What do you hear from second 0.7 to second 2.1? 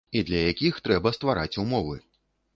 трэба ствараць умовы.